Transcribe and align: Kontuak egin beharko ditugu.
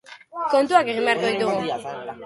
Kontuak 0.53 0.91
egin 0.95 1.07
beharko 1.11 1.31
ditugu. 1.31 2.13